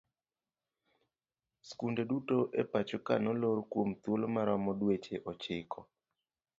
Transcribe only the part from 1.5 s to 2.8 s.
Skunde duto e